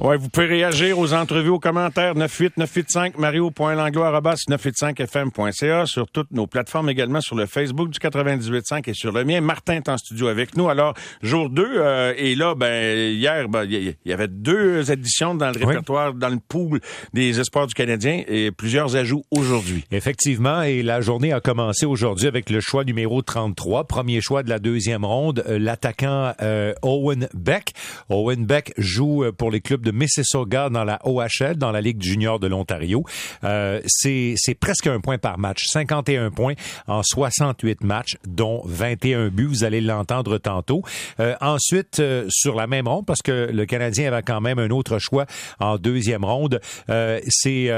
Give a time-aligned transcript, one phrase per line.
[0.00, 6.88] Ouais, vous pouvez réagir aux entrevues, aux commentaires 98 985 mario.langlois@985fm.ca sur toutes nos plateformes
[6.88, 9.42] également sur le Facebook du 98.5 et sur le mien.
[9.42, 10.70] Martin est en studio avec nous.
[10.70, 15.50] Alors, jour 2 euh, et là ben hier ben, il y, avait deux éditions dans
[15.50, 16.80] le répertoire dans le pool
[17.12, 19.84] des espoirs du Canadien et plusieurs ajouts aujourd'hui.
[19.90, 24.48] Effectivement et la journée a commencé aujourd'hui avec le choix numéro 33, premier choix de
[24.48, 27.74] la deuxième ronde, euh, l'attaquant euh, Owen Beck.
[28.08, 32.38] Owen Beck joue pour les clubs de Mississauga dans la OHL, dans la Ligue junior
[32.38, 33.04] de l'Ontario.
[33.44, 35.64] Euh, c'est presque un point par match.
[35.66, 36.54] 51 points
[36.86, 39.46] en 68 matchs, dont 21 buts.
[39.46, 40.82] Vous allez l'entendre tantôt.
[41.18, 44.70] Euh, ensuite, euh, sur la même ronde, parce que le Canadien avait quand même un
[44.70, 45.26] autre choix
[45.58, 47.70] en deuxième ronde, euh, c'est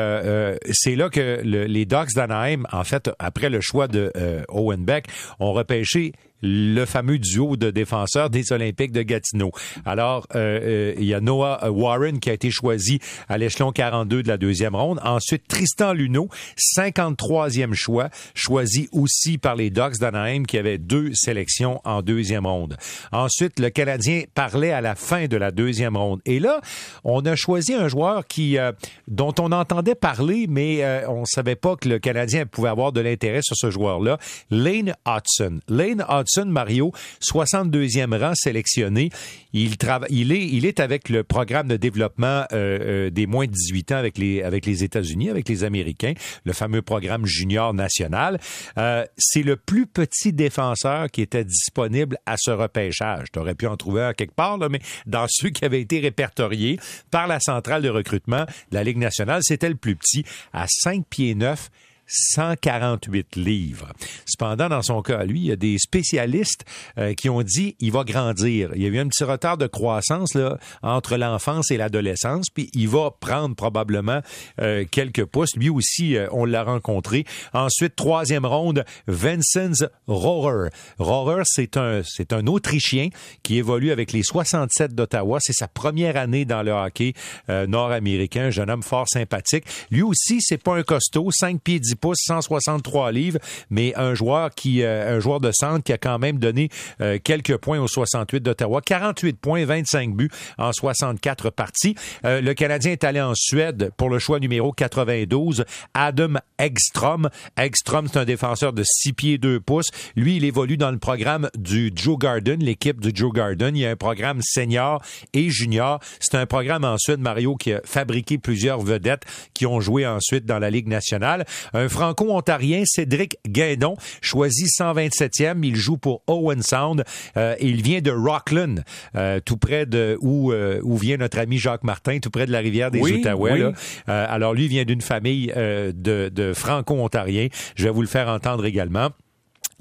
[0.70, 4.12] c'est là que le, les Ducks d'Anaheim, en fait, après le choix de
[4.48, 5.06] Owen Beck,
[5.40, 9.52] ont repêché le fameux duo de défenseurs des Olympiques de Gatineau.
[9.84, 14.22] Alors, euh, euh, il y a Noah Warren qui a été choisi à l'échelon 42
[14.22, 15.00] de la deuxième ronde.
[15.04, 16.28] Ensuite, Tristan Luneau,
[16.76, 22.76] 53e choix, choisi aussi par les Ducks d'Anaheim qui avaient deux sélections en deuxième ronde.
[23.12, 26.20] Ensuite, le Canadien parlait à la fin de la deuxième ronde.
[26.26, 26.60] Et là,
[27.04, 28.72] on a choisi un joueur qui euh,
[29.06, 33.40] dont on entendait parler, mais on savait pas que le Canadien pouvait avoir de l'intérêt
[33.42, 34.18] sur ce joueur-là,
[34.50, 35.60] Lane Hudson.
[35.68, 39.10] Lane Hudson Mario, 62e rang sélectionné.
[39.52, 39.76] Il,
[40.08, 43.92] il, est, il est avec le programme de développement euh, euh, des moins de 18
[43.92, 48.40] ans avec les, États-Unis, avec les Américains, le fameux programme junior national.
[48.78, 53.26] Euh, c'est le plus petit défenseur qui était disponible à ce repêchage.
[53.32, 56.78] Tu aurais pu en trouver un quelque part, mais dans ceux qui avaient été répertoriés
[57.10, 61.04] par la centrale de recrutement de la Ligue nationale, c'était le plus petit, à 5
[61.08, 61.70] pieds 9
[62.12, 63.92] 148 livres.
[64.26, 66.64] Cependant, dans son cas, lui, il y a des spécialistes
[66.98, 68.70] euh, qui ont dit il va grandir.
[68.74, 72.70] Il y a eu un petit retard de croissance là, entre l'enfance et l'adolescence, puis
[72.74, 74.20] il va prendre probablement
[74.60, 75.56] euh, quelques pouces.
[75.56, 77.24] Lui aussi, euh, on l'a rencontré.
[77.52, 80.70] Ensuite, troisième ronde, Vincent Rohrer.
[80.98, 83.08] Rohrer, c'est un, c'est un Autrichien
[83.42, 85.38] qui évolue avec les 67 d'Ottawa.
[85.40, 87.14] C'est sa première année dans le hockey
[87.48, 88.46] nord-américain.
[88.46, 89.64] Un jeune homme fort sympathique.
[89.90, 93.38] Lui aussi, c'est pas un costaud, 5 pieds 10 pouces, 163 livres,
[93.70, 96.68] mais un joueur qui, euh, un joueur de centre qui a quand même donné
[97.00, 101.94] euh, quelques points au 68 d'Ottawa, 48 points, 25 buts en 64 parties.
[102.24, 105.64] Euh, le Canadien est allé en Suède pour le choix numéro 92,
[105.94, 107.30] Adam Egstrom.
[107.56, 109.90] Egstrom, c'est un défenseur de 6 pieds 2 pouces.
[110.16, 113.76] Lui, il évolue dans le programme du Joe Garden, l'équipe du Joe Garden.
[113.76, 115.00] Il y a un programme senior
[115.32, 116.00] et junior.
[116.18, 119.22] C'est un programme en Suède, Mario, qui a fabriqué plusieurs vedettes
[119.54, 121.46] qui ont joué ensuite dans la Ligue nationale.
[121.72, 125.64] Un franco-ontarien, Cédric Guédon, choisi 127e.
[125.64, 127.04] Il joue pour Owen Sound.
[127.36, 128.84] Euh, il vient de Rockland,
[129.16, 132.52] euh, tout près de où, euh, où vient notre ami Jacques Martin, tout près de
[132.52, 133.72] la rivière des Outaouais.
[134.06, 135.92] alors lui vient d'une famille de,
[136.28, 137.48] de franco-ontariens.
[137.76, 139.10] Je vais vous le faire entendre également.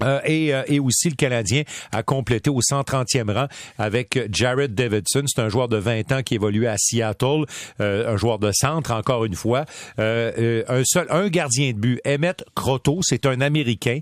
[0.03, 3.47] Euh, et, euh, et, aussi le Canadien a complété au 130e rang
[3.77, 5.23] avec Jared Davidson.
[5.27, 7.45] C'est un joueur de 20 ans qui évolue à Seattle,
[7.79, 9.65] euh, un joueur de centre encore une fois.
[9.97, 13.99] un seul, un gardien de but, Emmett Croteau, c'est un Américain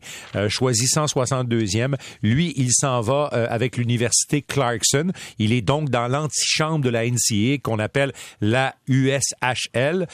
[0.47, 1.95] choisi 162e.
[2.23, 5.11] Lui, il s'en va avec l'université Clarkson.
[5.37, 10.07] Il est donc dans l'antichambre de la NCA qu'on appelle la USHL,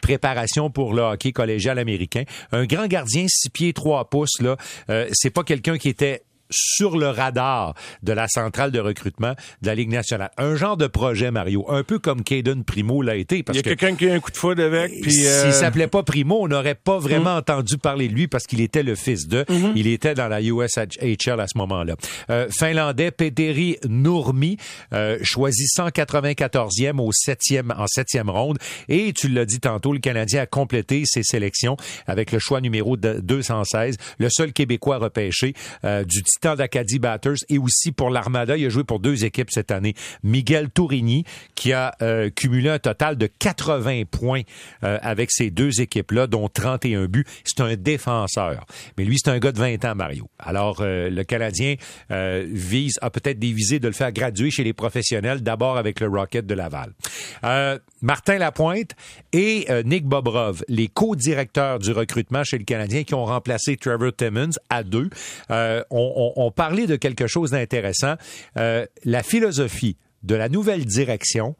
[0.00, 2.24] préparation pour le hockey collégial américain.
[2.52, 4.56] Un grand gardien, 6 pieds 3 pouces là
[5.16, 9.74] c'est pas quelqu'un qui était sur le radar de la centrale de recrutement de la
[9.74, 10.30] Ligue nationale.
[10.36, 13.42] Un genre de projet, Mario, un peu comme Caden Primo l'a été.
[13.42, 14.92] Parce Il y a quelqu'un qui a un coup de foudre avec.
[14.92, 15.52] S'il euh...
[15.52, 17.38] s'appelait pas Primo, on n'aurait pas vraiment mm.
[17.38, 19.42] entendu parler de lui parce qu'il était le fils de.
[19.42, 19.72] Mm-hmm.
[19.76, 21.96] Il était dans la USHL à ce moment-là.
[22.30, 24.56] Euh, Finlandais, Petteri Nurmi,
[24.92, 28.58] euh, choisi 194e au 7e, en septième ronde.
[28.88, 32.96] Et tu l'as dit tantôt, le Canadien a complété ses sélections avec le choix numéro
[32.96, 35.54] 216, le seul Québécois repêché
[35.84, 38.56] euh, du D'Acadie Batters et aussi pour l'Armada.
[38.56, 39.94] Il a joué pour deux équipes cette année.
[40.22, 41.24] Miguel Tourigny,
[41.54, 44.42] qui a euh, cumulé un total de 80 points
[44.84, 47.24] euh, avec ces deux équipes-là, dont 31 buts.
[47.44, 48.66] C'est un défenseur.
[48.98, 50.28] Mais lui, c'est un gars de 20 ans, Mario.
[50.38, 51.76] Alors, euh, le Canadien
[52.10, 56.08] vise, a peut-être des visées de le faire graduer chez les professionnels, d'abord avec le
[56.08, 56.92] Rocket de Laval.
[58.02, 58.90] Martin Lapointe
[59.32, 64.50] et Nick Bobrov, les co-directeurs du recrutement chez le Canadien qui ont remplacé Trevor Timmons
[64.68, 65.08] à deux,
[65.50, 68.14] ont on, parlait de quelque chose d'intéressant.
[68.56, 71.56] Euh, la philosophie de la nouvelle direction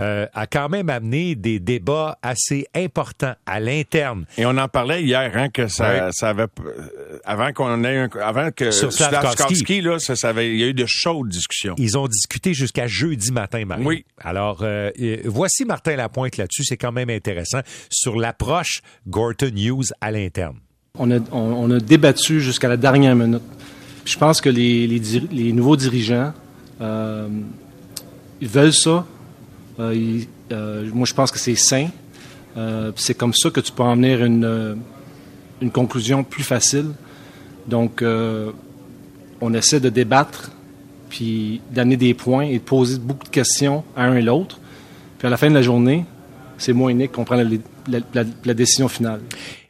[0.00, 4.26] euh, a quand même amené des débats assez importants à l'interne.
[4.36, 6.46] Et on en parlait hier, hein, que ça, ça avait,
[7.24, 10.66] avant qu'on ait un, avant que Sur Slavkovski, là, ça, ça avait, il y a
[10.66, 11.76] eu de chaudes discussions.
[11.78, 13.84] Ils ont discuté jusqu'à jeudi matin, Marie.
[13.84, 14.04] Oui.
[14.18, 14.90] Alors, euh,
[15.26, 20.56] voici Martin Lapointe là-dessus, c'est quand même intéressant, sur l'approche Gorton Hughes à l'interne.
[20.98, 23.42] On a, on, a débattu jusqu'à la dernière minute.
[24.04, 25.00] Je pense que les, les,
[25.32, 26.32] les nouveaux dirigeants,
[26.80, 27.28] euh,
[28.40, 29.06] ils veulent ça.
[29.80, 31.88] Euh, ils, euh, moi, je pense que c'est sain.
[32.56, 34.76] Euh, c'est comme ça que tu peux emmener une,
[35.60, 36.90] une conclusion plus facile.
[37.66, 38.52] Donc, euh,
[39.40, 40.50] on essaie de débattre,
[41.08, 44.58] puis d'amener des points et de poser beaucoup de questions à un et l'autre.
[45.18, 46.04] Puis à la fin de la journée,
[46.58, 49.20] c'est moi et Nick qu'on prend la, la, la, la décision finale.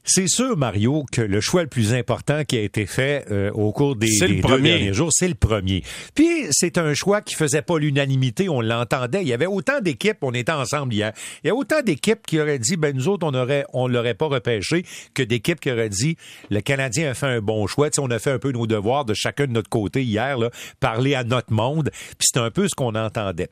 [0.07, 3.73] C'est sûr, Mario, que le choix le plus important qui a été fait euh, au
[3.73, 5.83] cours des, des deux derniers jours, c'est le premier.
[6.15, 9.23] Puis c'est un choix qui faisait pas l'unanimité, on l'entendait.
[9.23, 11.15] Il y avait autant d'équipes, on était ensemble hier.
[11.43, 14.13] Il y a autant d'équipes qui auraient dit, ben nous autres, on aurait, on l'aurait
[14.13, 14.85] pas repêché,
[15.15, 16.19] que d'équipes qui auraient dit,
[16.51, 17.89] le Canadien a fait un bon choix.
[17.89, 20.37] Tu sais, on a fait un peu nos devoirs de chacun de notre côté hier,
[20.37, 20.51] là,
[20.81, 21.91] parler à notre monde.
[22.19, 23.49] Puis c'est un peu ce qu'on entendait.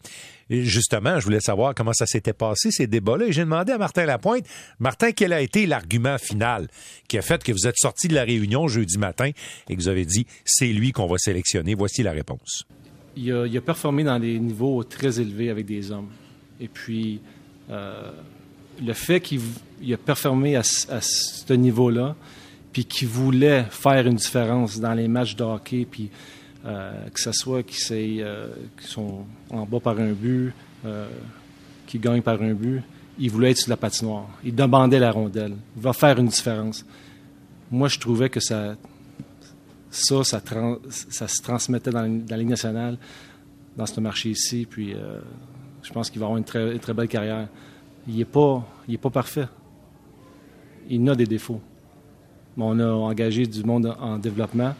[0.51, 3.27] Et justement, je voulais savoir comment ça s'était passé, ces débats-là.
[3.27, 4.45] Et j'ai demandé à Martin Lapointe,
[4.81, 6.42] Martin, quel a été l'argument final?
[7.09, 9.31] Qui a fait que vous êtes sorti de la réunion jeudi matin
[9.69, 11.75] et que vous avez dit, c'est lui qu'on va sélectionner.
[11.75, 12.65] Voici la réponse.
[13.17, 16.09] Il a, performé dans des niveaux très élevés avec des hommes.
[16.61, 17.21] Et puis,
[17.71, 18.11] euh,
[18.83, 19.41] le fait qu'il
[19.83, 22.15] il a performé à, ce niveau-là,
[22.73, 26.09] puis qu'il voulait faire une différence dans les matchs de hockey, puis
[26.65, 30.53] euh, que ce soit qu'ils euh, qu sont en bas par un but,
[31.87, 32.83] qu'ils gagnent par un but,
[33.19, 34.29] il voulait être sur la patinoire.
[34.45, 35.55] Il demandait la rondelle.
[35.77, 36.85] Il va faire une différence.
[37.71, 38.77] Moi, je trouvais que ça,
[39.91, 42.99] ça, ça, se transmettait dans, la Ligue nationale,
[43.77, 44.67] dans ce marché ici.
[44.69, 45.21] Puis, euh,
[45.83, 47.49] je pense qu'il va avoir une très, belle carrière.
[48.07, 48.67] Il n'est pas,
[49.01, 49.49] pas parfait.
[50.89, 51.61] Il a des défauts.
[52.57, 54.75] Mais on a engagé du monde en développement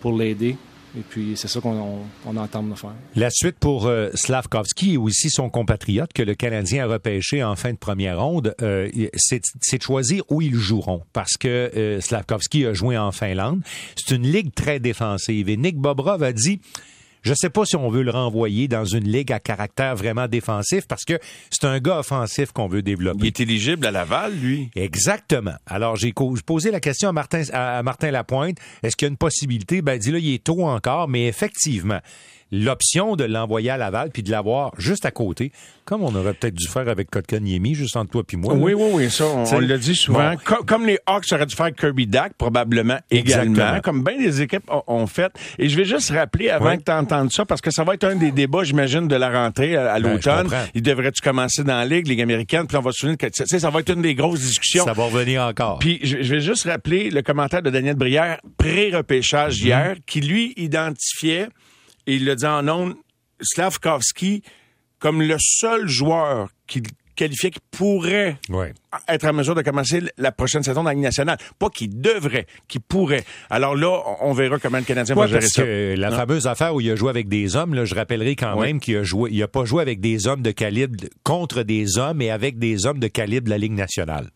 [0.00, 0.56] pour l'aider.
[0.96, 2.92] Et puis, c'est ça qu'on on, on entend faire.
[3.16, 7.56] La suite pour euh, Slavkovski et aussi son compatriote que le Canadien a repêché en
[7.56, 11.02] fin de première ronde, euh, c'est de choisir où ils joueront.
[11.12, 13.62] Parce que euh, Slavkovski a joué en Finlande.
[13.96, 15.48] C'est une ligue très défensive.
[15.48, 16.60] Et Nick Bobrov a dit...
[17.24, 20.86] Je sais pas si on veut le renvoyer dans une ligue à caractère vraiment défensif
[20.86, 21.18] parce que
[21.50, 23.18] c'est un gars offensif qu'on veut développer.
[23.20, 24.68] Il est éligible à Laval, lui.
[24.76, 25.54] Exactement.
[25.66, 28.58] Alors, j'ai posé la question à Martin, à Martin Lapointe.
[28.82, 29.80] Est-ce qu'il y a une possibilité?
[29.80, 32.00] Ben, dis là, il est tôt encore, mais effectivement,
[32.54, 35.52] l'option de l'envoyer à Laval puis de l'avoir juste à côté,
[35.84, 38.54] comme on aurait peut-être dû faire avec Kotkaniemi, juste entre toi puis moi.
[38.54, 40.32] Oui, oui, oui, ça, on, on l'a dit souvent.
[40.32, 40.38] Bon.
[40.44, 43.80] Com comme les Hawks auraient dû faire Kirby Dack, probablement également, Exactement.
[43.80, 45.32] comme bien des équipes ont fait.
[45.58, 46.78] Et je vais juste rappeler, avant oui.
[46.78, 49.30] que tu entendes ça, parce que ça va être un des débats, j'imagine, de la
[49.30, 50.48] rentrée à, à ben, l'automne.
[50.74, 53.44] Il devrait-tu commencer dans la Ligue, Ligue américaine, puis on va se souvenir que tu
[53.44, 54.84] sais, ça va être une des grosses discussions.
[54.84, 55.78] Ça va revenir encore.
[55.78, 59.66] Puis je, je vais juste rappeler le commentaire de Daniel Brière, pré-repêchage mmh.
[59.66, 61.48] hier, qui lui identifiait
[62.06, 62.94] et il l'a dit en ondes,
[63.40, 64.42] Slavkovski
[64.98, 66.82] comme le seul joueur qui
[67.14, 68.72] qualifié qui pourrait ouais.
[69.08, 71.38] être en mesure de commencer la prochaine saison dans la Ligue nationale.
[71.58, 73.24] Pas qui devrait, qui pourrait.
[73.50, 75.62] Alors là, on verra comment le Canadien ouais, va gérer parce ça.
[75.62, 76.16] Que la non.
[76.16, 78.96] fameuse affaire où il a joué avec des hommes, là, je rappellerai quand même qu'il
[78.96, 82.30] a joué, il a pas joué avec des hommes de calibre contre des hommes et
[82.30, 84.30] avec des hommes de calibre de la Ligue nationale.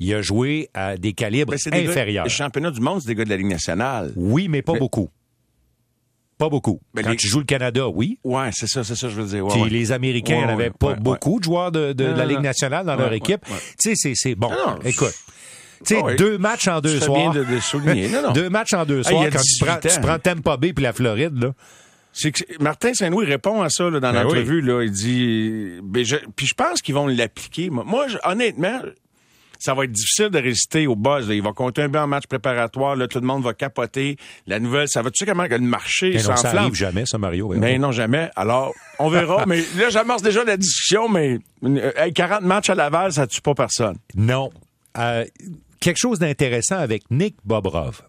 [0.00, 2.24] Il a joué à des calibres des inférieurs.
[2.24, 4.12] Les championnats du monde, c'est des gars de la Ligue nationale.
[4.16, 4.78] Oui, mais pas mais...
[4.80, 5.10] beaucoup.
[6.38, 6.80] Pas beaucoup.
[6.94, 7.16] Ben Quand les...
[7.16, 8.18] tu joues le Canada, oui.
[8.24, 9.46] Ouais, c'est ça, c'est ça, je veux dire.
[9.46, 9.68] Puis ouais.
[9.68, 12.84] les Américains ouais, n'avaient pas beaucoup de joueurs de, de, non, de la Ligue nationale
[12.84, 13.44] dans leur équipe.
[13.80, 14.50] Tu sais, c'est bon.
[14.50, 15.14] Non, Écoute.
[15.84, 16.16] Tu sais, oui.
[16.16, 17.32] deux matchs en deux soirs.
[17.32, 18.08] Bien de, de souligner.
[18.08, 18.32] Non, non.
[18.32, 20.92] deux matchs en deux soirs hey, quand tu prends, tu prends Tampa Bay puis la
[20.92, 21.52] Floride, là.
[22.16, 24.60] C'est que Martin Saint-Louis répond à ça là, dans ben l'entrevue.
[24.60, 24.68] Oui.
[24.68, 27.70] Là, il dit, ben, je, puis je pense qu'ils vont l'appliquer.
[27.70, 28.80] Moi, je, honnêtement,
[29.64, 31.26] ça va être difficile de résister au buzz.
[31.26, 31.34] Là.
[31.34, 32.96] Il va compter un en match préparatoire.
[32.96, 34.18] Là, tout le monde va capoter.
[34.46, 36.36] La nouvelle, ça va tu sais comment le marché s'enflamme.
[36.36, 37.48] Ça arrive jamais, ça, Mario.
[37.48, 38.28] Mais ben non, jamais.
[38.36, 39.44] Alors, on verra.
[39.46, 43.54] mais là, j'amorce déjà la discussion, mais euh, 40 matchs à Laval, ça tue pas
[43.54, 43.96] personne.
[44.14, 44.50] Non.
[44.98, 45.24] Euh,
[45.80, 48.02] quelque chose d'intéressant avec Nick Bobrov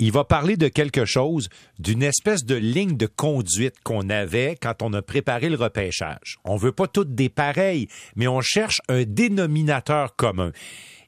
[0.00, 4.82] il va parler de quelque chose, d'une espèce de ligne de conduite qu'on avait quand
[4.82, 6.38] on a préparé le repêchage.
[6.44, 10.52] On veut pas toutes des pareilles, mais on cherche un dénominateur commun.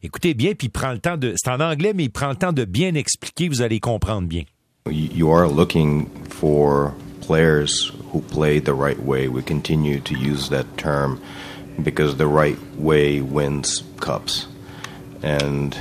[0.02, 1.32] Écoutez bien, puis prend le temps de...
[1.36, 4.42] C'est en anglais, mais il prend le temps de bien expliquer, vous allez comprendre bien.
[4.90, 6.92] You are looking for
[7.26, 9.26] players who play the right way.
[9.26, 11.18] We continue to use that term
[11.82, 14.48] because the right way wins cups.
[15.22, 15.76] And...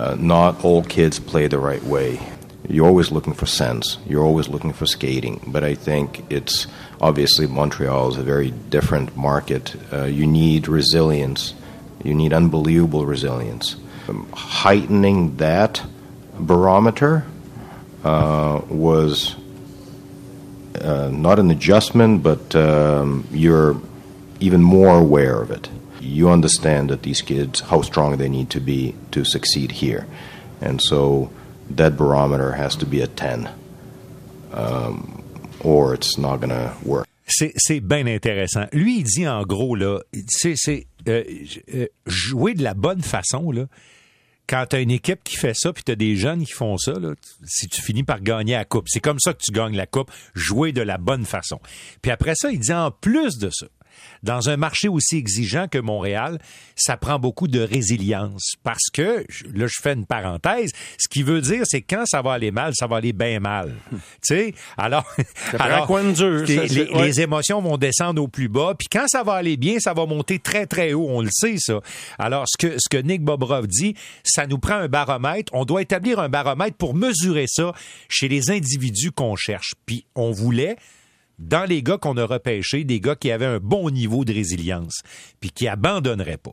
[0.00, 2.18] Uh, not all kids play the right way.
[2.66, 3.98] you're always looking for sense.
[4.06, 5.42] You're always looking for skating.
[5.46, 6.66] But I think it's
[7.02, 9.76] obviously Montreal is a very different market.
[9.92, 11.52] Uh, you need resilience.
[12.02, 13.76] You need unbelievable resilience.
[14.08, 15.82] Um, heightening that
[16.38, 17.26] barometer
[18.02, 19.36] uh, was
[20.80, 23.78] uh, not an adjustment, but um, you're
[24.38, 25.68] even more aware of it.
[26.00, 30.06] You understand that these kids, how strong they need to be to succeed here.
[30.60, 31.30] And so
[31.70, 33.48] that barometer has to be a 10,
[34.52, 35.22] um,
[35.62, 37.06] or it's not going to work.
[37.26, 38.66] C'est bien intéressant.
[38.72, 40.56] Lui, il dit en gros, là, c'est
[41.08, 41.22] euh,
[41.72, 43.66] euh, jouer de la bonne façon, là.
[44.48, 46.76] Quand tu as une équipe qui fait ça, puis tu as des jeunes qui font
[46.76, 47.14] ça, là,
[47.46, 50.10] si tu finis par gagner la coupe, c'est comme ça que tu gagnes la coupe,
[50.34, 51.60] jouer de la bonne façon.
[52.02, 53.66] Puis après ça, il dit en plus de ça,
[54.22, 56.38] dans un marché aussi exigeant que Montréal,
[56.76, 61.40] ça prend beaucoup de résilience parce que, là, je fais une parenthèse, ce qui veut
[61.40, 63.74] dire, c'est quand ça va aller mal, ça va aller bien mal.
[63.90, 65.04] tu sais, alors,
[65.58, 65.88] alors
[66.46, 70.06] les, émotions vont descendre au plus bas, puis quand ça va aller bien, ça va
[70.06, 71.80] monter très, très haut, on le sait, ça.
[72.18, 75.82] Alors, ce que, ce que Nick Bobrov dit, ça nous prend un baromètre, on doit
[75.82, 77.72] établir un baromètre pour mesurer ça
[78.08, 79.74] chez les individus qu'on cherche.
[79.86, 80.76] Puis, on voulait
[81.40, 85.02] dans les gars qu'on a repêchés, des gars qui avaient un bon niveau de résilience,
[85.40, 86.52] puis qui abandonneraient pas.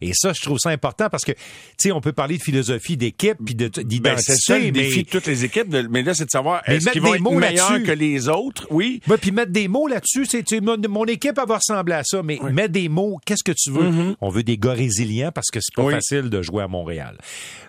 [0.00, 1.38] Et ça, je trouve ça important parce que, tu
[1.78, 4.00] sais, on peut parler de philosophie d'équipe puis d'identité.
[4.00, 5.68] Ben, c'est ça le défi de toutes les équipes.
[5.90, 8.66] mais là, c'est de savoir est-ce qu'ils vont être meilleurs que les autres?
[8.70, 9.00] Oui.
[9.06, 10.26] Ben, puis mettre des mots là-dessus.
[10.26, 13.70] C'est, mon, mon, équipe va ressembler à ça, mais mettre des mots, qu'est-ce que tu
[13.70, 13.90] veux?
[13.90, 14.16] Mm-hmm.
[14.20, 17.18] On veut des gars résilients parce que c'est pas facile de jouer à Montréal.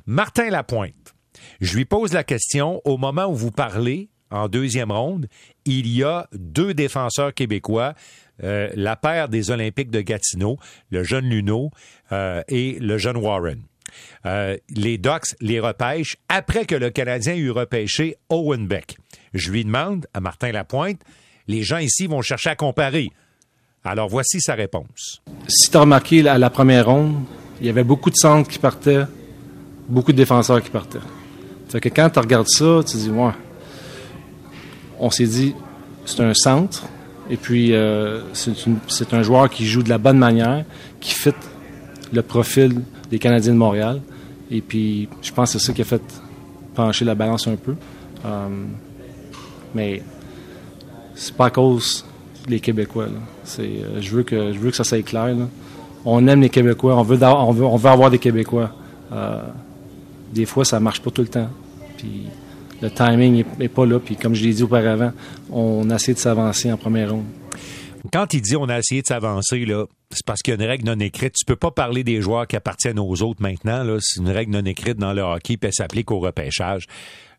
[0.07, 1.13] Martin Lapointe,
[1.61, 5.27] je lui pose la question au moment où vous parlez en deuxième ronde,
[5.65, 7.93] il y a deux défenseurs québécois,
[8.43, 10.57] euh, la paire des Olympiques de Gatineau,
[10.89, 11.69] le jeune Luno
[12.11, 13.61] euh, et le jeune Warren.
[14.25, 18.97] Euh, les Ducks les repêchent après que le Canadien eut repêché Owen Beck.
[19.33, 21.01] Je lui demande à Martin Lapointe,
[21.47, 23.11] les gens ici vont chercher à comparer.
[23.83, 25.21] Alors voici sa réponse.
[25.47, 27.23] Si tu as remarqué à la première ronde,
[27.59, 29.03] il y avait beaucoup de centres qui partaient,
[29.87, 30.99] beaucoup de défenseurs qui partaient.
[31.69, 33.31] Fait que quand tu regardes ça, tu dis, ouais,
[35.03, 35.53] on s'est dit,
[36.05, 36.83] c'est un centre,
[37.29, 40.63] et puis euh, c'est un joueur qui joue de la bonne manière,
[41.01, 41.33] qui fit
[42.13, 42.81] le profil
[43.11, 44.01] des Canadiens de Montréal.
[44.49, 46.01] Et puis, je pense que c'est ça qui a fait
[46.73, 47.75] pencher la balance un peu.
[48.25, 48.47] Euh,
[49.75, 50.01] mais
[51.15, 52.05] c'est pas à cause
[52.47, 53.07] des Québécois.
[53.59, 55.35] Euh, je, veux que, je veux que ça soit clair.
[56.05, 58.71] On aime les Québécois, on veut, on veut, on veut avoir des Québécois.
[60.33, 61.49] des fois, ça marche pas tout le temps.
[61.97, 62.27] Puis
[62.83, 63.99] le timing n'est pas là.
[63.99, 65.13] Puis comme je l'ai dit auparavant,
[65.49, 67.25] on a essayé de s'avancer en première ronde.
[68.11, 70.69] Quand il dit on a essayé de s'avancer, là, c'est parce qu'il y a une
[70.69, 71.33] règle non écrite.
[71.35, 73.83] Tu peux pas parler des joueurs qui appartiennent aux autres maintenant.
[73.83, 73.97] Là.
[74.01, 76.85] C'est une règle non écrite dans le hockey, puis elle s'applique au repêchage.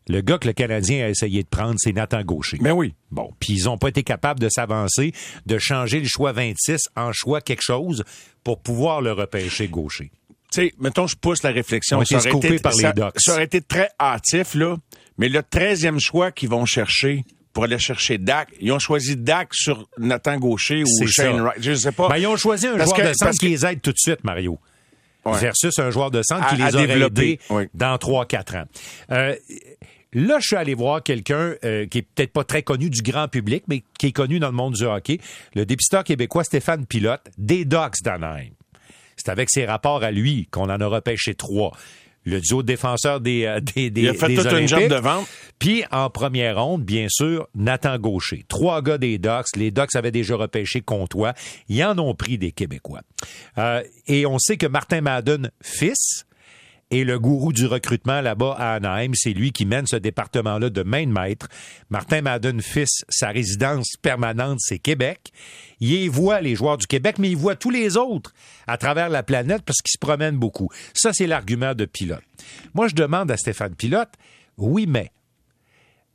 [0.07, 2.57] Le gars que le Canadien a essayé de prendre, c'est Nathan Gaucher.
[2.59, 2.93] Mais ben oui.
[3.11, 5.13] Bon, puis ils ont pas été capables de s'avancer,
[5.45, 8.03] de changer le choix 26 en choix quelque chose
[8.43, 10.11] pour pouvoir le repêcher Gaucher.
[10.51, 12.03] Tu sais, mettons, je pousse la réflexion.
[12.05, 14.77] Ça aurait, été, par les ça aurait été très hâtif, là.
[15.17, 17.23] Mais le 13e choix qu'ils vont chercher
[17.55, 21.61] pour aller chercher Dak, ils ont choisi Dak sur Nathan Gaucher ou Shane Wright.
[21.61, 22.09] Je sais pas.
[22.09, 24.59] Ben, ils ont choisi un joueur de centre qui les aide tout de suite, Mario.
[25.25, 27.39] Versus un joueur de centre qui les aurait aidés
[27.73, 28.65] dans 3-4 ans.
[29.11, 29.35] Euh,
[30.13, 33.27] là, je suis allé voir quelqu'un euh, qui est peut-être pas très connu du grand
[33.27, 35.19] public, mais qui est connu dans le monde du hockey,
[35.55, 38.51] le dépisteur québécois Stéphane Pilote, des Ducks d'Anaheim.
[39.15, 41.71] C'est avec ses rapports à lui qu'on en a repêché trois
[42.25, 45.27] le duo défenseur des, euh, des, des, Il a fait toute une job de vente.
[45.59, 48.43] Puis en première ronde, bien sûr, Nathan Gaucher.
[48.47, 49.55] Trois gars des Ducks.
[49.55, 51.33] Les Ducks avaient déjà repêché Comtois.
[51.69, 53.01] Ils en ont pris des Québécois.
[53.57, 56.25] Euh, et on sait que Martin Madden, fils,
[56.91, 59.11] et le gourou du recrutement là-bas à Anaheim.
[59.15, 61.47] C'est lui qui mène ce département-là de main de maître.
[61.89, 65.31] Martin Madden, fils, sa résidence permanente, c'est Québec.
[65.79, 68.33] Il voit les joueurs du Québec, mais il voit tous les autres
[68.67, 70.69] à travers la planète parce qu'ils se promènent beaucoup.
[70.93, 72.23] Ça, c'est l'argument de Pilote.
[72.73, 74.13] Moi, je demande à Stéphane Pilote,
[74.57, 75.11] oui, mais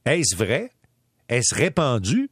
[0.04, 0.70] est-ce vrai?
[1.28, 2.30] Est-ce répandu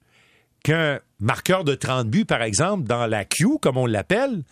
[0.64, 4.42] qu'un marqueur de 30 buts, par exemple, dans la Q, comme on l'appelle,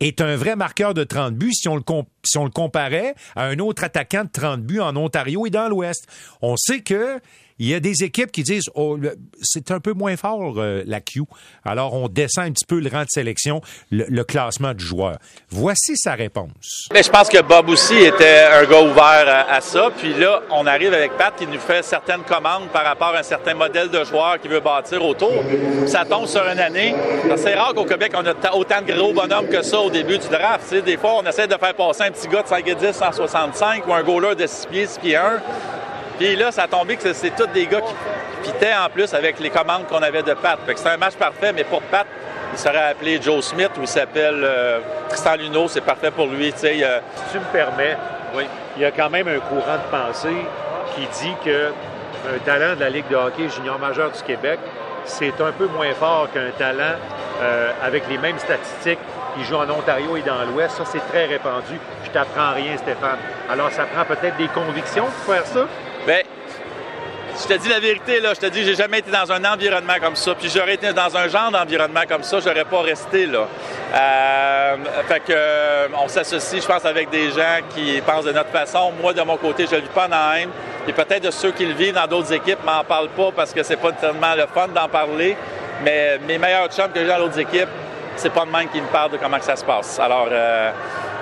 [0.00, 4.24] est un vrai marqueur de 30 buts si on le, comparait à un autre attaquant
[4.24, 6.06] de 30 buts en Ontario et dans l'Ouest.
[6.42, 7.20] On sait que
[7.58, 8.98] il y a des équipes qui disent oh,
[9.42, 11.22] c'est un peu moins fort euh, la Q.
[11.64, 13.60] Alors on descend un petit peu le rang de sélection,
[13.90, 15.18] le, classement du joueur.
[15.50, 16.88] Voici sa réponse.
[16.92, 19.90] Mais je pense que Bob aussi était un gars ouvert à, ça.
[19.96, 23.22] Puis là, on arrive avec Pat qui nous fait certaines commandes par rapport à un
[23.22, 25.32] certain modèle de joueur qu'il veut bâtir autour.
[25.86, 26.94] Ça tombe sur une année.
[27.36, 30.28] C'est rare qu'au Québec on a autant de gros bonhommes que ça au début du
[30.28, 30.74] draft.
[30.74, 33.86] des fois, on essaie de faire passer un petit gars de 5 et 10, 165
[33.86, 35.42] ou un goaler de 6 pieds, 6 pieds 1
[36.18, 39.38] Puis là, ça a tombé que c'est tous des gars qui pitaient en plus avec
[39.40, 40.58] les commandes qu'on avait de Pat.
[40.64, 42.06] Fait que c'était un match parfait, mais pour Pat,
[42.52, 46.52] il serait appelé Joe Smith ou il s'appelle euh, Tristan Luneau, c'est parfait pour lui.
[46.56, 47.96] Sais, euh, Si tu me permets,
[48.34, 48.44] oui.
[48.76, 50.46] il y a quand même un courant de pensée
[50.94, 51.70] qui dit que
[52.34, 54.58] un talent de la Ligue de hockey junior majeur du Québec,
[55.04, 56.96] c'est un peu moins fort qu'un talent
[57.42, 58.98] euh, avec les mêmes statistiques
[59.36, 60.76] qui joue en Ontario et dans l'Ouest.
[60.78, 61.78] Ça, c'est très répandu.
[62.04, 63.18] Je t'apprends rien, Stéphane.
[63.50, 65.66] Alors, ça prend peut-être des convictions pour faire ça?
[66.06, 66.22] Ben,
[67.42, 68.32] je te dis la vérité, là.
[68.32, 70.34] Je te dis, j'ai jamais été dans un environnement comme ça.
[70.34, 73.46] Puis j'aurais été dans un genre d'environnement comme ça, j'aurais pas resté, là.
[73.94, 74.76] Euh,
[75.08, 78.92] fait que, euh, on s'associe, je pense, avec des gens qui pensent de notre façon.
[79.02, 80.50] Moi, de mon côté, je le vis pas dans Anaheim.
[80.86, 83.62] Et peut-être de ceux qui le vivent dans d'autres équipes m'en parlent pas parce que
[83.64, 85.36] c'est pas tellement le fun d'en parler.
[85.82, 87.68] Mais mes meilleurs chums que j'ai dans d'autres équipes,
[88.16, 89.98] c'est pas de même qui me parlent de comment que ça se passe.
[89.98, 90.70] Alors, euh,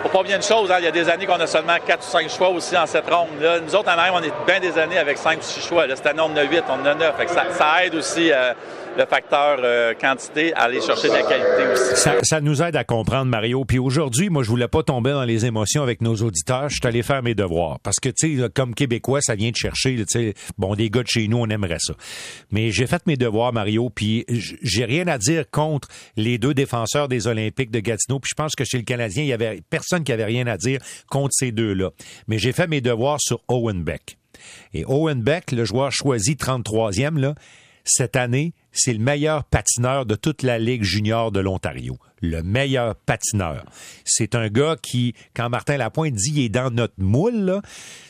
[0.08, 0.70] pas bien de choses.
[0.70, 0.76] Hein.
[0.78, 3.08] Il y a des années qu'on a seulement 4 ou 5 choix aussi en cette
[3.08, 3.28] ronde.
[3.40, 5.86] Là, nous autres, en Anaheim, on est bien des années avec 5 ou 6 choix.
[5.86, 7.16] Là, cette année, on en a 8, on en a 9.
[7.16, 8.52] Fait que ça, aide aussi euh,
[8.96, 12.08] le facteur euh, quantité à aller chercher de la qualité aussi.
[12.22, 13.64] Ça, nous aide à comprendre, Mario.
[13.64, 16.68] Puis aujourd'hui, moi, je voulais pas tomber dans les émotions avec nos auditeurs.
[16.68, 17.78] Je suis allé faire mes devoirs.
[17.82, 19.96] Parce que, tu sais, comme Québécois, ça vient de chercher,
[20.58, 21.94] bon, des gars de chez nous, on aimerait ça.
[22.50, 27.08] Mais j'ai fait mes devoirs, Mario, puis j'ai rien à dire contre les deux défenseurs
[27.08, 28.20] des Olympiques de Gatineau.
[28.20, 30.56] Puis je pense que chez le Canadien, il y avait personne qui avait rien à
[30.56, 31.90] dire contre ces deux-là.
[32.26, 34.18] Mais j'ai fait mes devoirs sur Owen Beck.
[34.72, 37.34] Et Owen Beck, le joueur choisi 33e, là,
[37.86, 41.98] cette année, c'est le meilleur patineur de toute la Ligue junior de l'Ontario.
[42.22, 43.62] Le meilleur patineur.
[44.04, 47.60] C'est un gars qui, quand Martin Lapointe dit il est dans notre moule,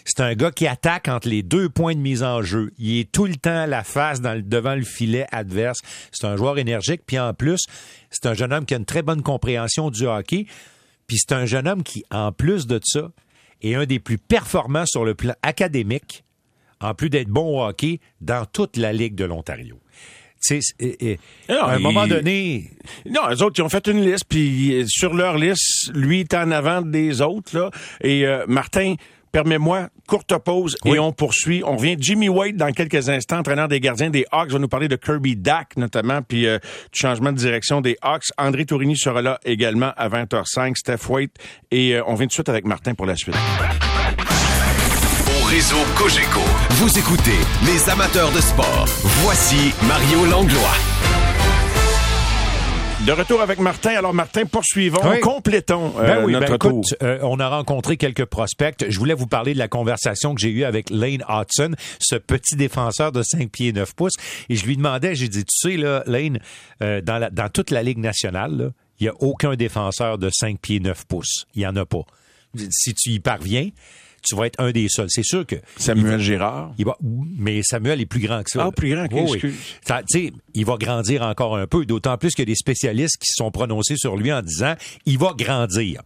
[0.04, 2.70] c'est un gars qui attaque entre les deux points de mise en jeu.
[2.78, 5.80] Il est tout le temps à la face dans le- devant le filet adverse.
[6.12, 7.02] C'est un joueur énergique.
[7.04, 7.66] Puis en plus,
[8.10, 10.46] c'est un jeune homme qui a une très bonne compréhension du hockey.
[11.06, 13.10] Puis c'est un jeune homme qui, en plus de ça,
[13.62, 16.24] est un des plus performants sur le plan académique
[16.80, 19.80] en plus d'être bon au hockey, dans toute la Ligue de l'Ontario.
[20.46, 21.18] Tu sais, c'est- et- et-
[21.48, 22.70] Non, à un il- moment donné,
[23.08, 26.34] Non, eux autres, ils ont fait une liste, puis euh, sur leur liste, lui est
[26.34, 27.70] en avant des autres, là.
[28.02, 28.96] Et euh, Martin,
[29.34, 30.92] permets-moi, courte pause, Oui.
[30.96, 31.62] et on poursuit.
[31.66, 31.96] On revient.
[31.98, 35.34] Jimmy Wade, dans quelques instants, entraîneur des gardiens des Hawks, va nous parler de Kirby
[35.34, 36.58] Dack, notamment, puis euh,
[36.92, 38.26] du changement de direction des Hawks.
[38.38, 41.32] André Tourigny sera là également à 20h05, Steph White,
[41.72, 43.34] et euh, on vient tout de suite avec Martin pour la suite.
[45.26, 48.84] Au réseau Cogeco, vous écoutez les amateurs de sport.
[49.24, 50.76] Voici Mario Langlois.
[53.06, 53.90] De retour avec Martin.
[53.90, 55.20] Alors, Martin, poursuivons, Oui.
[55.20, 56.70] complétons euh, Ben oui, notre ben tour.
[56.70, 58.82] écoute, euh, on a rencontré quelques prospects.
[58.88, 62.56] Je voulais vous parler de la conversation que j'ai eue avec Lane Hudson, ce petit
[62.56, 64.14] défenseur de 5 pieds 9 pouces.
[64.48, 66.38] Et je lui demandais, j'ai dit, tu sais, là, Lane,
[66.82, 68.68] euh, dans, la- dans toute la Ligue nationale, là,
[69.00, 71.44] il n'y a aucun défenseur de 5 pieds 9 pouces.
[71.54, 72.04] Il n'y en a pas.
[72.70, 73.68] Si tu y parviens,
[74.24, 75.08] tu vas être un des seuls.
[75.08, 75.56] C'est sûr que...
[75.76, 76.72] Samuel Girard?
[76.78, 78.64] Il va, mais Samuel est plus grand que ça.
[78.66, 79.54] Ah, plus grand, ok, Oui, oui.
[79.86, 83.26] Ça, tu sais, il va grandir encore un peu, d'autant plus a des spécialistes qui
[83.26, 84.74] se sont prononcés sur lui en disant
[85.06, 86.02] il va grandir.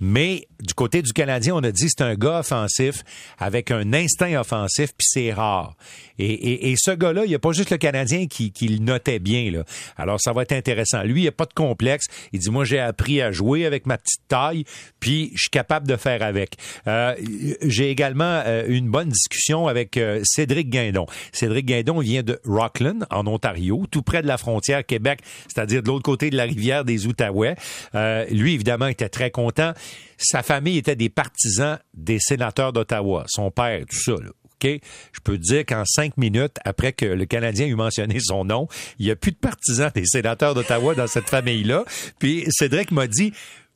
[0.00, 3.02] Mais du côté du Canadien, on a dit c'est un gars offensif
[3.38, 5.76] avec un instinct offensif, puis c'est rare.
[6.18, 8.78] Et, et, et ce gars-là, il n'y a pas juste le Canadien qui, qui le
[8.78, 9.50] notait bien.
[9.50, 9.64] Là.
[9.96, 11.02] Alors, ça va être intéressant.
[11.02, 12.06] Lui, il n'a pas de complexe.
[12.32, 14.64] Il dit, moi, j'ai appris à jouer avec ma petite taille,
[15.00, 16.56] puis je suis capable de faire avec.
[16.86, 17.14] Euh,
[17.62, 21.06] j'ai également euh, une bonne discussion avec euh, Cédric Guindon.
[21.32, 25.88] Cédric Guindon vient de Rockland, en Ontario, tout près de la frontière Québec, c'est-à-dire de
[25.88, 27.54] l'autre côté de la rivière des Outaouais.
[27.94, 29.72] Euh, lui, évidemment, était très content.
[30.18, 33.24] Sa famille était des partisans des sénateurs d'Ottawa.
[33.28, 34.12] Son père, tout ça.
[34.12, 34.30] Là.
[34.62, 34.80] OK?
[35.12, 39.06] Je peux dire qu'en cinq minutes, après que le Canadien eut mentionné son nom, il
[39.06, 41.84] n'y a plus de partisans des sénateurs d'Ottawa dans cette famille-là.
[42.18, 43.32] Puis Cédric m'a dit,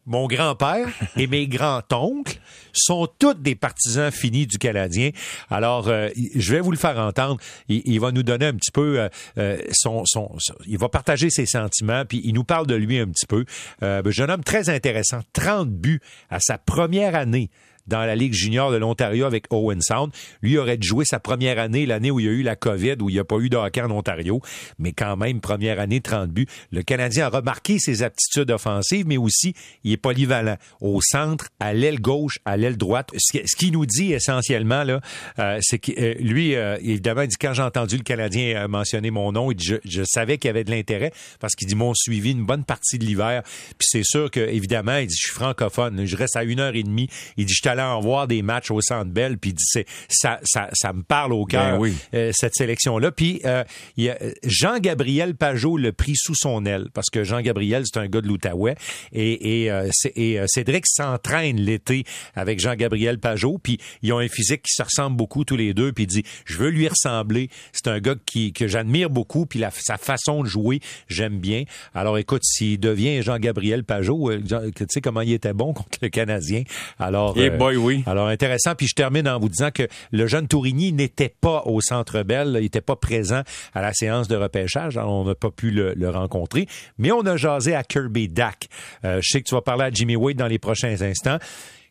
[0.07, 2.39] mon grand-père et mes grands-oncles
[2.73, 5.11] sont tous des partisans finis du Canadien.
[5.51, 7.39] Alors, euh, je vais vous le faire entendre.
[7.69, 10.89] Il, il va nous donner un petit peu euh, euh, son, son, son- Il va
[10.89, 13.45] partager ses sentiments, puis il nous parle de lui un petit peu.
[13.83, 17.51] Euh, un jeune homme très intéressant, 30 buts à sa première année
[17.87, 20.13] dans la Ligue junior de l'Ontario avec Owen Sound.
[20.43, 23.11] Lui aurait jouer sa première année, l'année où il y a eu la COVID, où
[23.11, 24.41] il n'y a pas eu de hockey en Ontario,
[24.79, 26.47] mais quand même, première année, 30 buts.
[26.73, 30.57] Le Canadien a remarqué ses aptitudes offensives, mais aussi, il est polyvalent.
[30.81, 33.11] Au centre, à l'aile gauche, à l'aile droite.
[33.17, 35.01] Ce qui- ce qu'il nous dit essentiellement, là,
[35.39, 39.11] euh, c'est que euh, lui, euh, évidemment, il dit, quand j'ai entendu le Canadien mentionner
[39.11, 41.95] mon nom, il dit, je, savais qu'il y avait de l'intérêt, parce qu'il dit, m'ont
[41.95, 43.43] suivi une bonne partie de l'hiver.
[43.79, 46.75] Puis c'est sûr que, évidemment, il dit, je suis francophone, je reste à une heure
[46.75, 47.09] et demie.
[47.37, 51.03] Il dit, allé en voir des matchs au Centre Bell, puis ça, ça, ça me
[51.03, 51.95] parle au cœur Ben oui.
[52.15, 53.11] euh, cette sélection-là.
[53.13, 53.63] Puis euh,
[53.97, 54.17] il y a
[54.65, 58.75] Jean-Gabriel Pajot le pris sous son aile parce que Jean-Gabriel c'est un gars de l'Outaouais
[59.13, 63.59] et, et, euh, et, euh, Cédric s'entraîne l'été avec Jean-Gabriel Pajot.
[63.63, 65.93] Puis ils ont un physique qui se ressemble beaucoup tous les deux.
[65.93, 67.51] Puis il dit je veux lui ressembler.
[67.73, 69.45] C'est un gars qui que j'admire beaucoup.
[69.47, 71.65] Puis la- sa façon de jouer j'aime bien.
[71.95, 76.09] Alors écoute s'il devient Jean-Gabriel Pajot, euh, tu sais comment il était bon contre le
[76.09, 76.63] Canadien.
[76.99, 78.03] Alors euh, oui.
[78.07, 78.75] alors intéressant.
[78.75, 82.53] Puis je termine en vous disant que le jeune Tourigny n'était pas au Centre Bell,
[82.57, 83.43] il n'était pas présent
[83.75, 84.97] à la séance de repêchage.
[84.97, 86.67] On n'a pas pu le, rencontrer,
[86.99, 88.69] mais on a jasé à Kirby Dack.
[89.05, 91.39] Euh, je sais que tu vas parler à Jimmy Wade dans les prochains instants.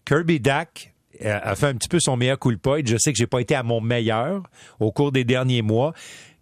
[0.06, 2.78] Kirby Dack euh, a fait un petit peu son meilleur culpa.
[2.86, 4.44] Je sais que j'ai pas été à mon meilleur
[4.80, 5.94] au cours des derniers mois.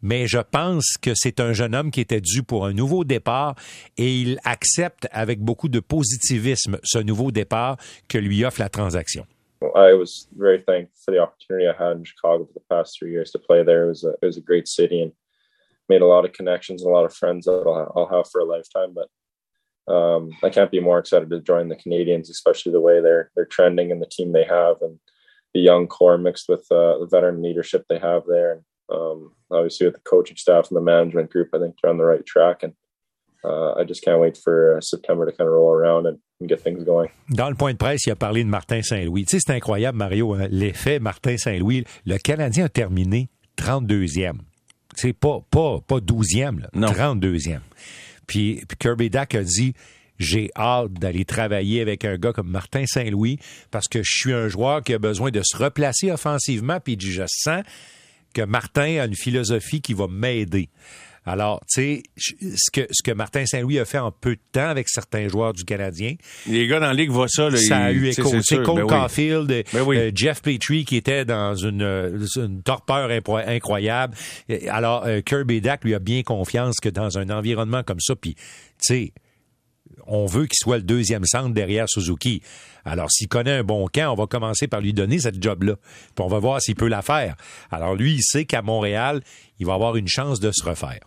[0.02, 3.56] Mais je pense que c'est un jeune homme qui était dû pour un nouveau départ
[3.98, 9.26] et il accepte avec beaucoup de positivisme ce nouveau départ que lui offre la transaction.
[9.76, 13.12] I was very thankful for the opportunity I had in Chicago for the past three
[13.12, 13.86] years to play there.
[13.86, 15.12] It was a, it was a great city and
[15.88, 18.42] made a lot of connections and a lot of friends that I'll, I'll have for
[18.42, 18.96] a lifetime.
[18.96, 19.10] But
[19.94, 23.46] um, I can't be more excited to join the Canadians, especially the way they're they're
[23.46, 25.00] trending and the team they have and
[25.54, 28.54] the young core mixed with uh, the veteran leadership they have there.
[28.54, 31.98] And um, obviously with the coaching staff and the management group, I think they're on
[31.98, 32.64] the right track.
[32.64, 32.74] And
[33.44, 36.50] uh, I just can't wait for uh, September to kind of roll around and, and
[36.50, 37.10] get things going.
[37.30, 39.26] Dans le point de presse, il a parlé de Martin Saint-Louis.
[39.26, 41.84] Tu sais, c'est incroyable, Mario, hein, l'effet Martin Saint-Louis.
[42.06, 44.40] Le Canadien a terminé 32e.
[44.96, 46.90] C'est pas, pas, pas 12e, là, Non.
[46.90, 47.60] 32e.
[48.28, 49.74] Puis, puis Kirby Dack a dit
[50.20, 53.40] j'ai hâte d'aller travailler avec un gars comme Martin Saint-Louis
[53.72, 56.80] parce que je suis un joueur qui a besoin de se replacer offensivement.
[56.80, 57.64] Puis il dit je sens
[58.34, 60.70] que Martin a une philosophie qui va m'aider.
[61.24, 64.70] Alors, tu sais, ce que, ce que Martin Saint-Louis a fait en peu de temps
[64.70, 66.16] avec certains joueurs du Canadien,
[66.48, 67.48] Les gars dans la ligue voient ça.
[67.48, 68.28] Là, ça a eu écho.
[68.42, 68.64] c'est.
[68.64, 68.90] Cole Ben oui.
[68.90, 69.98] Caulfield, Ben oui.
[70.00, 73.12] euh, Jeff Petrie qui était dans une, euh, une torpeur
[73.48, 74.16] incroyable.
[74.70, 78.34] Alors, euh, Kirby Dack lui a bien confiance que dans un environnement comme ça, puis,
[78.34, 78.42] tu
[78.80, 79.14] sais,
[80.08, 82.42] on veut qu'il soit le deuxième centre derrière Suzuki.
[82.86, 85.76] Alors, s'il connaît un bon camp, on va commencer par lui donner cette job-là.
[86.16, 87.36] Puis on va voir s'il peut la faire.
[87.70, 89.22] Alors, lui, il sait qu'à Montréal,
[89.60, 91.00] il va avoir une chance de se refaire.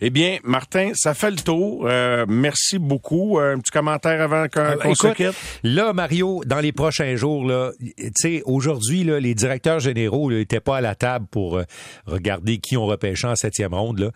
[0.00, 1.86] Eh bien, Martin, ça fait le tour.
[1.86, 3.38] Euh, merci beaucoup.
[3.38, 5.36] Euh, un petit commentaire avant qu'on qu'on se quitte.
[5.62, 10.78] Là, Mario, dans les prochains jours, là, tu sais, aujourd'hui, les directeurs généraux n'étaient pas
[10.78, 11.64] à la table pour euh,
[12.06, 13.98] regarder qui on repêchait en septième ronde.
[13.98, 14.10] Là.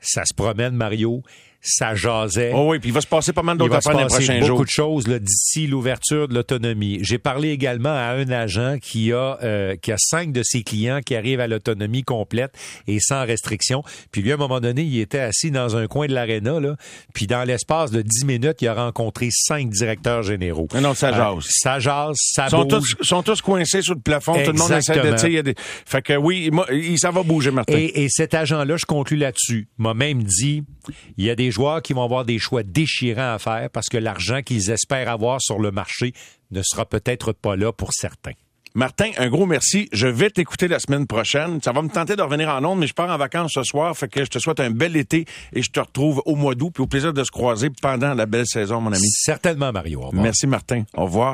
[0.00, 1.22] Ça se promène, Mario.
[1.66, 2.52] Ça jasait.
[2.54, 4.46] Oh oui, puis il va se passer pas mal d'autres affaires dans les prochains beaucoup
[4.48, 4.64] jours.
[4.64, 6.98] de choses d'ici l'ouverture de l'autonomie.
[7.00, 11.00] J'ai parlé également à un agent qui a euh, qui a cinq de ses clients
[11.00, 12.52] qui arrivent à l'autonomie complète
[12.86, 13.82] et sans restriction.
[14.12, 16.76] Puis lui, à un moment donné, il était assis dans un coin de l'aréna, là.
[17.14, 20.68] Puis dans l'espace de dix minutes, il a rencontré cinq directeurs généraux.
[20.74, 21.44] Non, non, ça Euh, jase.
[21.48, 22.94] ça jase, ça Ils sont bouge.
[22.98, 24.34] tous, sont tous coincés sur le plafond.
[24.44, 24.98] Tout le monde essaie de...
[24.98, 25.32] Exactement.
[25.32, 25.54] y a des-
[25.86, 27.72] Fait que oui, moi, ça va bouger, Martin.
[27.74, 30.62] Et, et cet agent-là, je conclus là-dessus, m'a même dit,
[31.16, 33.98] il y a des joueurs qui vont avoir des choix déchirants à faire parce que
[33.98, 36.12] l'argent qu'ils espèrent avoir sur le marché
[36.50, 38.32] ne sera peut-être pas là pour certains.
[38.76, 39.88] Martin, un gros merci.
[39.92, 41.60] Je vais t'écouter la semaine prochaine.
[41.62, 43.96] Ça va me tenter de revenir en Londres, mais je pars en vacances ce soir.
[43.96, 46.72] Fait que je te souhaite un bel été et je te retrouve au mois d'août.
[46.74, 49.08] Puis au plaisir de se croiser pendant la belle saison, mon ami.
[49.08, 50.00] Certainement, Mario.
[50.00, 50.24] Au revoir.
[50.24, 50.82] Merci, Martin.
[50.96, 51.32] Au revoir.